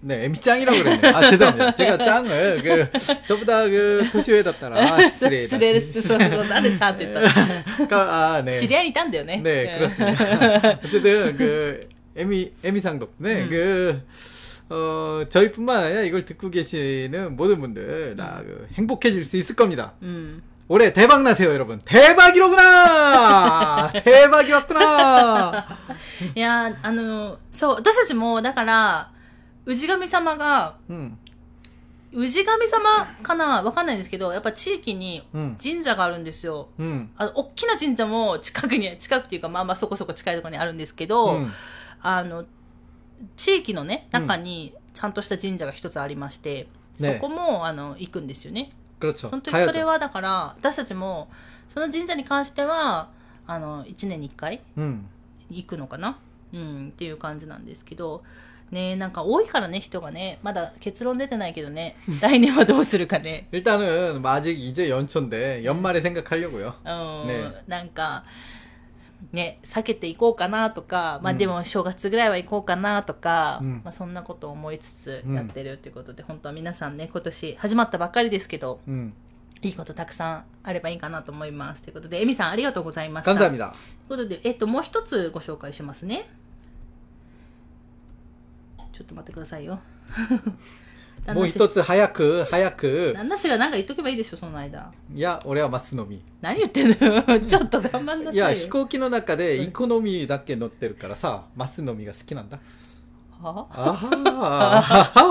[0.00, 1.08] 네, 에미짱이라고 그랬네.
[1.10, 1.74] 아, 죄송합니다.
[1.74, 6.02] 제가 짱을, 그, 저보다 그, 토시오에다 따라, 아, 失 失礼礼です。
[6.02, 8.58] そうそう、なんでちゃんって言ったの 아, 네.
[8.58, 9.40] 知り合いにいたんだよね。
[9.44, 10.78] 네, うん 그렇습니다.
[10.82, 13.48] 어쨌든, 그, 에미, 에미상 덕분에, 음.
[13.48, 14.02] 그,
[14.68, 19.94] 어, 저희뿐만 아니라 이걸 듣고 계시는 모든 분들, 다, 그, 행복해질 수 있을 겁니다.
[20.02, 20.42] うん。
[20.68, 21.80] 올해 대박 나세요, 여러분.
[21.84, 23.90] 대박이로구나!
[23.92, 25.66] 대박이 왔구나!
[26.34, 29.10] いやー、あの、そう、私たちも、だから、
[29.66, 31.18] 氏神様が、 음,
[32.14, 36.68] 氏神様かなわかんないんですけど、やっぱ地域に 음, 神社があるんですよ。
[36.78, 41.52] 음, あの、大きな神社も近くに、近くっていうか、まあまあそこそこ近いところにあるんですけど、 음,
[42.00, 42.44] あの、
[43.36, 48.72] 地域のね、中にちゃんとした神社が一つありまして、ねそこも、あの、行くんですよね。
[49.00, 49.28] 그렇죠.
[49.28, 49.66] 本当に 가야죠.
[49.66, 51.28] それはだから、私たちも、
[51.68, 53.10] その神社に関しては、
[53.46, 55.00] あの、1年に1回 음.
[55.50, 56.18] 行くのかな
[56.52, 58.22] うん、っていう感じなんですけど、
[58.70, 63.48] ねなんか多いからね、人がね、まだ結論出てないけどね、 来年はどうするかね。
[63.52, 66.74] 일단은 아직 이제 연초인데 연말에 생각하려고요.
[66.84, 68.24] うん、ねなんか、
[69.31, 79.13] ね、避けていこうかなとか、まあ、でも正月ぐらいは行こうかなとか、うん、まあ、そんなことを思いつつやってるということで、うん、本当は皆さんね今年始まったばっかりですけど、うん、
[79.61, 83.31] いいことたくさんあればいいかなと思いますということでえみさんありがとうございました。
[84.07, 86.29] ということで、えっと、もう一つご紹介しますね。
[88.93, 89.79] ちょっと待ってくださいよ。
[91.33, 93.13] もう一つ早く、早く。
[93.15, 94.91] 旦那氏が何か言っとけばいいでしょ、その間。
[95.13, 96.21] いや、俺はますのみ。
[96.41, 97.07] 何言ってんの？
[97.15, 97.23] よ。
[97.47, 98.33] ちょっと頑張んなさい。
[98.33, 102.59] いや、飛行機の中でエコノミーだけ乗ってるからさ、マスのみが好きなんだ。
[103.41, 103.81] はあ？
[103.81, 104.81] はあ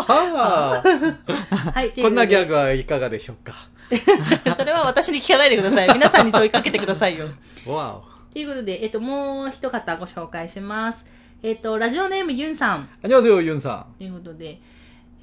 [0.02, 1.92] はあ はい。
[1.92, 3.54] こんなギャグはいかがでしょうか？
[4.56, 5.88] それは私に聞かないでください。
[5.92, 7.26] 皆さんに問いかけてくださいよ。
[7.66, 8.32] わお。
[8.32, 11.06] ということで、えっと、もう一方ご紹介します。
[11.42, 12.88] えっと、ラジオネームユンさん。
[13.02, 13.98] ありがとうユンさん。
[13.98, 14.60] ということで、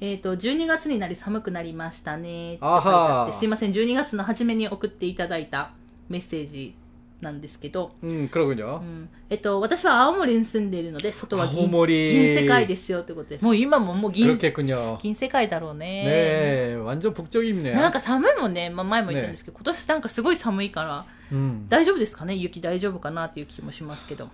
[0.03, 2.57] えっ、と、12月になり寒くなりましたね。
[2.61, 5.71] あはーって書いてあってすいません、12月の初めに送っていただいた
[6.07, 6.75] メッセージ
[7.21, 16.05] なんですけど、 음 그러군요 うんえっと、私は青森に住んでいるので、外は銀青森銀世界ですよということで、もう今ももう銀 그렇겠군요 銀世界だろうね。
[16.05, 24.29] 네 완전 북쪽입네요 なんか寒いもんね、まあ、前も言ったんですけど、今年なんかすごい寒いから、 음 大丈夫ですかね雪大丈夫かなっていう気もしますけど。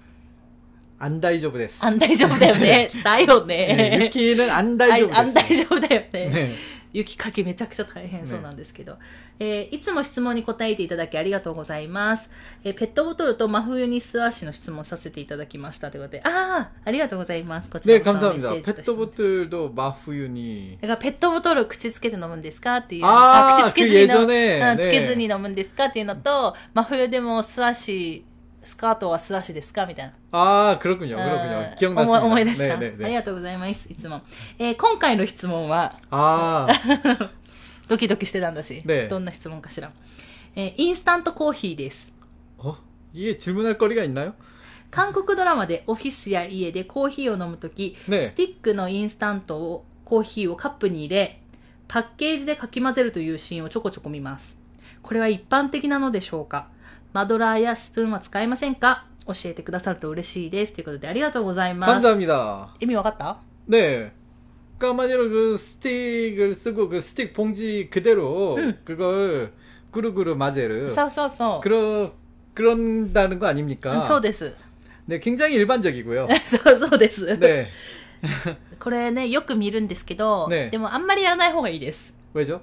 [1.00, 1.84] 안大丈夫です。
[1.84, 2.90] 안大丈夫だよね。
[3.02, 3.98] だよね。
[4.02, 5.18] 雪는안大丈夫です。
[5.18, 6.52] 안大丈夫だよね。
[6.92, 8.98] 雪かきめちゃくちゃ大変そうなんですけど、ね、
[9.38, 12.28] えー、いつも質問に答えていただきありがとうございます。
[12.64, 17.70] えー、ペットボトルと真冬に素足の質問させていただきましたということで、ああ、ありがとうございます。
[17.70, 18.04] こちらも。
[18.04, 18.74] ね、감사합니 다。
[18.74, 20.78] ペットボトルと真冬に。
[20.80, 22.78] だからペットボトル口つけて飲むんですか？
[22.78, 23.04] っていう。
[23.04, 25.84] ああ、口つけずに飲む、つけずに飲むんですか？
[25.86, 28.24] っていうのと、真冬でも素足
[28.62, 29.86] スカートは素足ですか？
[29.86, 30.12] みたいな。
[30.32, 31.64] ああ、黒くにょ、黒くにょ。
[31.78, 34.22] 気温が思い出した、ねね、ありがとうございます、いつも。
[34.58, 37.30] えー、今回の質問は、ああ。
[37.88, 39.90] ドキドキしてたんだし、どんな質問かしら。
[40.54, 42.12] えー、インスタントコーヒーです。
[42.58, 42.78] あ、
[43.14, 44.34] いえ、自分のこれがいんなよ。
[44.90, 51.40] 韓国ドラマでオフィスや家でコーヒーを飲むとき、スティックのインスタントを、コーヒーをカップに入れ、
[51.88, 54.56] パッケージでかき混ぜるというシーンをちょこちょこ見ます。
[55.02, 56.68] これは一般的なのでしょうか？
[57.13, 60.73] マドラーやスプーンは使いませんか教えてくださると嬉しいです。
[60.73, 62.05] ということでありがとうございます。
[62.05, 64.11] 감사합니다 意味わかった 네
[64.77, 68.77] 그러니까 한마디로 그 스틱을 쓰고 그 스틱 봉지 그대로 응.
[68.83, 69.53] 그걸
[69.91, 71.61] 구르구르 마제르 そうそうそう。
[71.61, 72.11] 그러
[72.53, 73.93] 그런다는 거 아닙니까?
[73.95, 74.53] うんそうです。
[75.07, 76.27] 네, 굉장히 일반적이고요.
[76.45, 77.25] そうそうです。
[77.39, 77.67] 네.
[78.79, 82.13] これね、よく見るんですけど、ねでもあんまりやらない方がいいです。
[82.33, 82.57] 왜죠?
[82.57, 82.61] っ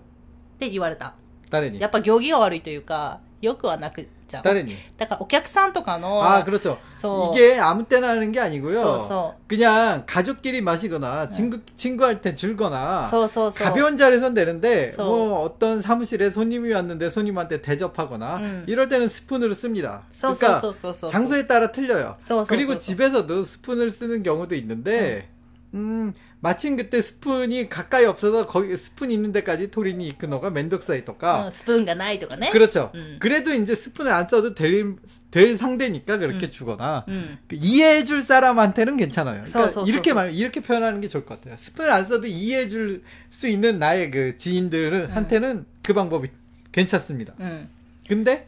[0.58, 1.14] て言われた。
[1.50, 4.42] 誰にやっぱ行儀が悪いというか、よくはなく じゃん。
[4.42, 6.78] 誰にだからお客さんとかの、 아, 그렇죠.
[6.98, 7.30] 소.
[7.34, 8.80] 이게 아무 때나 하는 게 아니고요.
[8.82, 9.34] 소, 소.
[9.46, 13.68] 그냥 가족끼리 마시거나 친구 친구한테 줄거나 そうそうそう。
[13.68, 15.04] 가벼운 자리선 되는데 소.
[15.04, 18.64] 뭐 어떤 사무실에 손님이 왔는데 손님한테 대접하거나 음.
[18.66, 20.02] 이럴 때는 스푼으로 씁니다.
[20.10, 21.10] そうそう 그러니까 そうそうそう。
[21.10, 22.14] 장소에 따라 틀려요.
[22.18, 25.28] そうそうそう 그리고 집에서도 스푼을 쓰는 경우도 있는데
[25.74, 31.95] 음, 마침 그때 스푼이 가까이 없어서 거기 스푼 있는 데까지 토리니 이크노가 면독사이도가 어, 스푼가
[31.95, 32.51] 나이도가 네?
[32.51, 32.91] 그렇죠.
[32.93, 33.17] 음.
[33.19, 34.95] 그래도 이제 스푼을 안 써도 될,
[35.31, 36.51] 될 상대니까 그렇게 음.
[36.51, 37.39] 주거나 음.
[37.51, 39.41] 이해해줄 사람한테는 괜찮아요.
[39.45, 41.57] 그러니까 서, 서, 이렇게 말 이렇게 표현하는 게 좋을 것 같아요.
[41.57, 45.65] 스푼을 안 써도 이해해줄 수 있는 나의 그 지인들한테는 음.
[45.81, 46.29] 그 방법이
[46.71, 47.33] 괜찮습니다.
[47.39, 47.67] 음.
[48.07, 48.47] 근데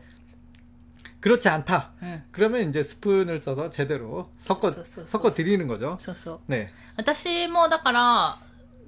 [1.20, 1.92] 그렇지 않다.
[2.02, 2.22] うん。
[2.32, 5.36] 그러면 이제 스푼을 써서 제대로 섞어 서, 서, 서, 섞어 서.
[5.36, 5.96] 드리는 거죠.
[5.98, 6.40] そうそう。
[6.48, 6.68] 네.
[6.96, 8.36] 私もだから、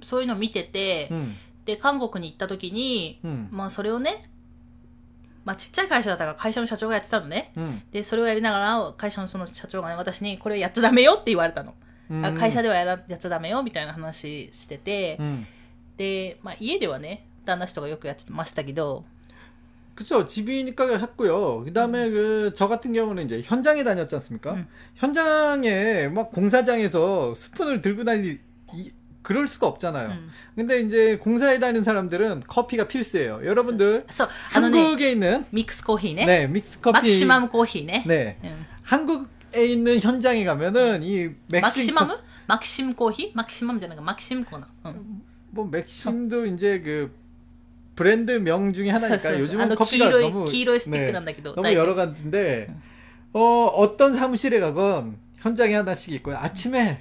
[0.03, 1.33] そういうの見てて、 음,
[1.65, 4.29] で、韓国に行った時に、 음, まあそれをね、
[5.45, 7.51] まあちっちゃい会社だったから会社の社長がやってたのね。
[7.55, 11.73] 음, で、それをやりながら、会社のその社長がね、私にこれやっちゃダメよって言われたの。
[12.11, 15.45] 음, あ会社ではやらやっちゃダメよみたいな話してて、 음.
[15.97, 19.05] で、まあ家ではね、旦那氏とかよくやってましたけど、
[19.94, 20.24] 그쵸.
[20.24, 21.64] 집이니까 했고요.
[21.64, 22.12] 그다음에 음.
[22.12, 24.52] 그저 같은 경우는 이제 현장에 다녔지 않습니까?
[24.54, 24.66] 음.
[24.94, 28.38] 현장에 막 공사장에서 스푼을 들고 다니
[28.74, 28.90] 이,
[29.22, 30.08] 그럴 수가 없잖아요.
[30.08, 30.30] 음.
[30.56, 33.42] 근데 이제 공사에 다니는 사람들은 커피가 필수예요.
[33.44, 37.00] 여러분들 그래서, 한국에 있는 믹스 코피네 네, 믹스 커피.
[37.00, 38.04] 막시멈 커피네.
[38.06, 38.38] 네.
[38.44, 38.66] 음.
[38.82, 44.66] 한국에 있는 현장에 가면은 이 맥심 막시멈은 막심 커피, 막시멈 되는 거 막심 코너.
[45.50, 47.14] 뭐 맥심도 이제 그
[47.95, 52.69] 브랜드 명 중에 하나니까 そうそう 요즘은 あの 커피가 黄色い 너무 黄色いスティックなんだけど 너무 大体 여러 가지인데
[53.33, 53.39] 어
[53.75, 56.37] 어떤 사무실에 가건 현장에 하나씩 있고요.
[56.37, 56.99] 아침에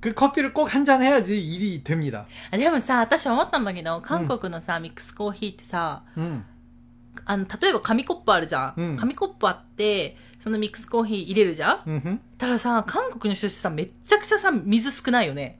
[0.00, 2.26] 그 커피를 꼭 한 잔 해야지 일이 됩니다.
[2.50, 6.44] あでもさ、私思ったんだけど、韓国のさ、ミックスコーヒーってさ、 음.
[7.24, 8.74] あの、例えば紙コップあるじゃん。
[8.76, 12.18] うん紙コップあって、そのミックスコーヒー入れるじゃん 음흠.
[12.36, 15.58] たださ、韓国の人たちさ、めっちゃくちゃさ、水少ないよね。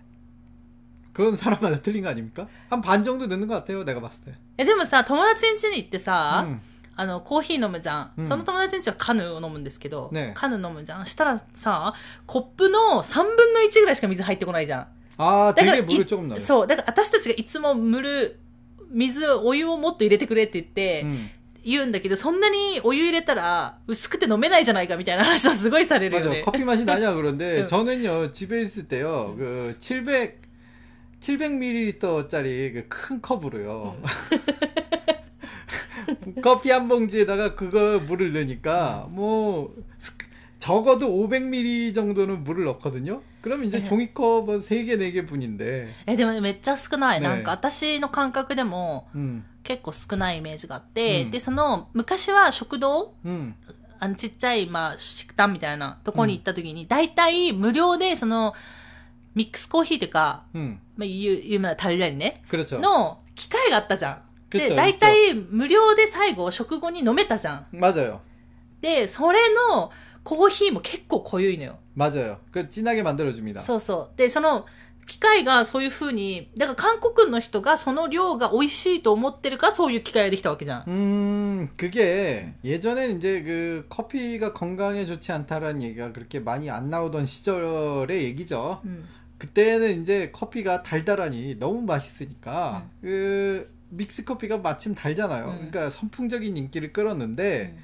[1.18, 2.48] 그건 사람마다 틀린 거 아닙니까?
[2.70, 3.84] 한 반 정도 넣는 것 같아요.
[3.84, 4.32] 내가 봤을 때.
[4.58, 6.60] え、でもさ、友達ん家に行ってさ、 음.
[6.96, 8.12] あの、コーヒー飲むじゃん。
[8.18, 11.06] うんその友達ん家はカヌーを飲むんですけど、ねカヌー飲むじゃん。
[11.06, 11.94] したらさ、
[12.26, 14.87] コップの3分の1ぐらいしか水入ってこないじゃん。
[15.18, 16.38] 아, だから 되게 い 물을 조금 넣어요.
[16.40, 16.66] そう。
[16.66, 18.40] だから私たちがいつも蒸る、
[18.90, 21.30] 水、お湯をもっと入れてくれって言って、 음.
[21.64, 26.30] 言うんだけど、そんなにお湯入れたら薄くて飲めないじゃないかみたいな話をすごいされるよ 맞아.
[26.30, 26.42] ね。
[26.44, 27.66] 커피 맛이 나냐 그런데 응.
[27.66, 30.42] 저는요 집에 있을 때요 그 700
[31.20, 33.96] 700ml짜리 그 큰 컵으로요.
[36.42, 40.12] 커피 한 봉지에다가 그거 물을 넣으니까 뭐 스-
[40.58, 43.22] 적어도 500ml 정도는 물을 넣거든요.
[43.42, 43.84] 그럼 이제 네.
[43.84, 45.88] 종이컵은 3개, 4개 분인데.
[46.06, 47.20] え、でもめっちゃ少ない。
[47.20, 53.54] ねなんか私の感覚でも 음, 結構少ないイメージがあって、うんで、その、昔は食堂 음,
[53.98, 58.54] あのちっちゃい、まあ、食堂みたいなとこに行った時に、大体無料で、その、
[59.34, 60.78] ミックスコーヒーというか、 음.
[60.96, 62.78] まあ、有有名なタリラリね、 그렇죠.
[62.80, 64.22] の機械があったじゃん。
[64.50, 67.66] で、그쵸 大体無料で最後、食後に飲めたじゃん。
[67.72, 68.18] 맞아요.
[68.80, 69.90] で、それの
[70.22, 71.78] コーヒーも結構濃ゆいのよ。
[71.96, 72.38] 맞아요.
[72.52, 73.60] 그 진하게 만들어줍니다.
[73.60, 74.16] そうそう。
[74.16, 74.66] で、その、
[75.06, 80.84] 機械がそういう風に、だから韓国の人がその量が美味しいと思ってるからそういう機械ができたわけじゃん。
[80.88, 88.22] 음, 그게 예전에 이제 그 커피가 건강에 좋지 않다라는 얘기가 그렇게 많이 안 나오던 시절의
[88.24, 88.80] 얘기죠.
[88.82, 89.04] うん。
[89.39, 95.45] 그때는 이제 커피가 달달하니 너무 맛있으니까 그 믹스 커피가 마침 달잖아요.
[95.45, 95.56] 음.
[95.56, 97.75] 그러니까 선풍적인 인기를 끌었는데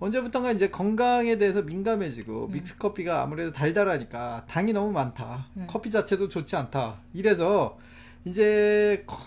[0.00, 2.52] 언제부턴가 이제 건강에 대해서 민감해지고 음.
[2.52, 5.46] 믹스 커피가 아무래도 달달하니까 당이 너무 많다.
[5.56, 5.66] 음.
[5.68, 7.00] 커피 자체도 좋지 않다.
[7.12, 7.78] 이래서
[8.24, 9.18] 이제 커-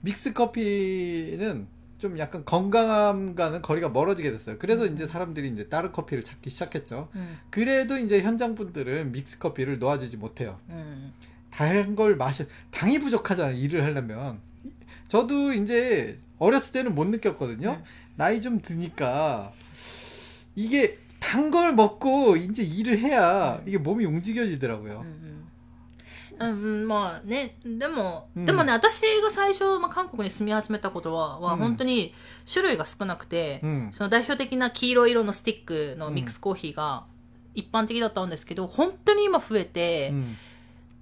[0.00, 1.66] 믹스 커피는
[2.02, 4.56] 좀 약간 건강함과는 거리가 멀어지게 됐어요.
[4.58, 4.92] 그래서 음.
[4.92, 7.08] 이제 사람들이 이제 다른 커피를 찾기 시작했죠.
[7.14, 7.38] 음.
[7.48, 10.58] 그래도 이제 현장 분들은 믹스 커피를 놓아주지 못해요.
[10.70, 11.12] 음.
[11.52, 13.56] 다걸 마셔 당이 부족하잖아요.
[13.56, 14.40] 일을 하려면
[15.06, 17.70] 저도 이제 어렸을 때는 못 느꼈거든요.
[17.70, 17.84] 음.
[18.16, 19.52] 나이 좀 드니까
[20.56, 23.62] 이게 단 걸 먹고 이제 일을 해야 음.
[23.68, 25.00] 이게 몸이 움직여지더라고요.
[25.02, 25.41] 음, 음.
[26.50, 32.14] うん、まあね、でも、うん、でもね、私が最初、まあ、韓国に住み始めたことは、は、本当に
[32.52, 37.04] 種類が少なくて、うん、その代表的な黄色色のスティックのミックスコーヒーが
[37.54, 40.12] 一般的だったんですけど、本当に今増えて、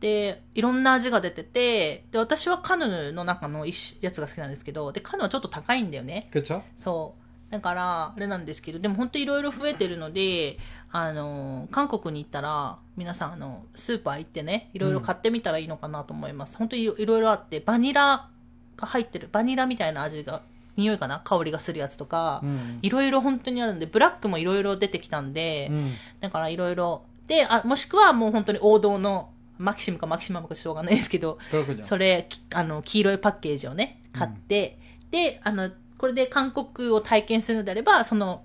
[0.01, 3.67] で、いろんな味が出てて、で、私はカヌーの中の
[4.01, 6.29] やつが好きなんですけど、で、カヌーはちょっと高いんだよね。
[6.77, 7.53] そう。
[7.53, 10.59] だから、あれなんですけど、でも本当いろいろ増えてるので、
[10.93, 16.55] あの、韓国に行ったら、皆さん、あの、スーパー行ってね、いろいろ買ってみたらいいのかなと思います。
[16.55, 18.29] うん、本当にいろいろあって、バニラ
[18.77, 20.43] が入ってる、バニラみたいな味が、
[20.77, 21.21] 匂いかな？
[21.21, 22.43] 香りがするやつとか、
[22.81, 31.39] いろいろ本当にあるんで、ブラックもいろいろ出てきたんで、うん、だからいろいろ、で、あ、もしくはもう本当に王道の、マキシムかマキシマムかしょうがないですけど、
[31.83, 38.43] それ、あの、黄色いパッケージをね、買って、うん、で、あの、これで韓国を体験するのであれば、その、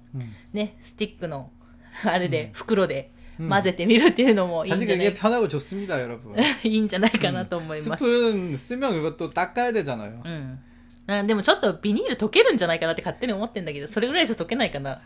[0.52, 1.52] ね、スティックの
[2.05, 8.05] あれで、袋でうん混ぜてみるっていうのもいいん 사실 じゃない 그게 편하고 좋습니다 여러분 いいんじゃないかなと思います。
[8.05, 10.59] 스푼 쓰면 그것도 닦아야 되잖아요 うん。
[11.07, 15.01] あでもちょっとビニール溶けるんじゃないかなって勝手に思ってんだけど、それぐらいじゃ溶けないかな。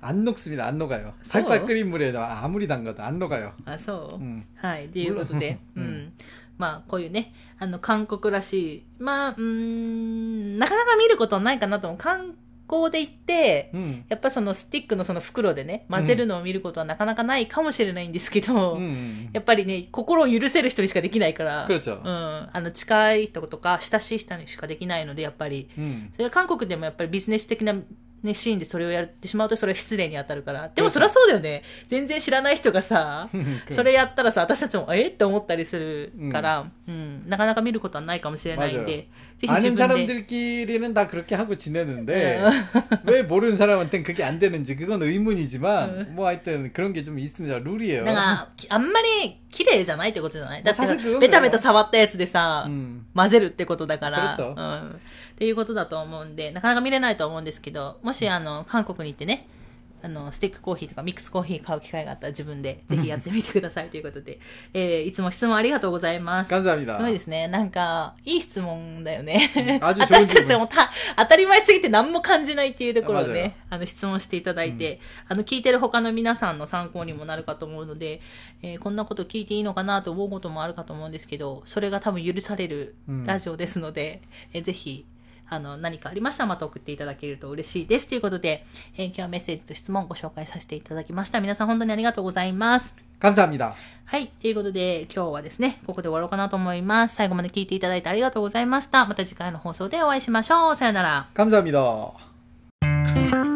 [0.00, 1.32] 안 녹습니다 안 녹아요 써?
[1.44, 4.42] 팔팔 끓인 물에 아무리 담가도 안 녹아요 あ、そう、 음.
[4.56, 4.88] はい。
[4.90, 5.80] ということで、う。
[5.80, 6.12] うんん
[6.58, 11.98] まあ、こういうね、あの、韓国らしい、まあ、うーん、なかなか見ることはないかなと思う。
[11.98, 12.34] 観
[12.69, 25.69] 行で行って、うん、やっぱそのスティックのその袋でね、混ぜるのを見ることはなかなかないかもしれないんですけど、うん、やっぱりね、心を許せる人にしかできないから、うん、あの、近い人とか、親しい人にしかできないので、やっぱり、
[26.13, 27.75] それは韓国でもやっぱりビジネス的な
[28.22, 30.70] ね、シーンでそれをやってしまうとそれは失礼に当たるから。
[30.74, 31.62] でもそりゃそうだよね。
[31.88, 33.28] 全然知らない人がさ、
[33.70, 39.82] それやったらさ、私たちも、えって思ったりするから、うん、なかなか見ることはないかもしれないんで、ぜひ自 아는 分で。
[39.82, 42.40] 사람들끼리는 다 그렇게 하고 지내는데
[43.04, 48.04] 왜 모르는 사람한테는 그게 안 되는지 그건 의문이지만 뭐 하여튼 그런 게 좀 있습니다 룰이에요
[48.04, 53.04] だから、きあんまり綺麗じゃないってことじゃないだってさまあさすがにベタベタ触ったやつでさ、 음.
[53.14, 55.00] 混ぜるってことだから、そうそううん。
[55.39, 59.47] っていうことだと思うんで、なかなか見れないと思うんですけど、もしあの、韓国に行ってね、
[60.01, 64.39] あの、スティックコーヒーとかミックスコーヒー買う機会があったら自分で ぜひやってみてくださいということで、
[64.73, 66.49] えー、いつも質問ありがとうございます。
[66.97, 67.47] すごいですね。
[67.47, 69.51] なんか、いい質問だよね。
[69.81, 78.21] 私たちもた当たり前すぎて何も感じないっていうところをね、あの、質問していただいて、うん、あの、聞いてる他の皆さんの参考にもなるかと思うので、
[78.61, 84.21] えー、こんなこと聞いていいのかなと思うこともあるかと思うんですけど、それが多分許されるラジオですので、
[84.53, 85.05] うん、えー、ぜひ、
[85.48, 88.08] あの、何かありましたらまた送っていただけると嬉しいです。
[88.08, 88.64] ということで、
[88.96, 91.40] えー今日はメッセージと質問をご紹介させていただきました。
[91.40, 92.94] 皆さん本当にありがとうございます。
[93.20, 93.72] 감사합니다
[94.06, 94.28] はい。
[94.28, 97.14] ということで、今日はですね、ここで終わろうかなと思います。
[97.14, 99.06] 最後まで聞いていただいてありがとうございました。
[99.06, 100.76] また次回の放送でお会いしましょう。
[100.76, 101.28] さよなら。
[101.34, 103.47] 감사합니다